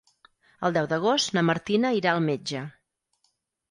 [0.69, 2.67] El deu d'agost na Martina irà al metge.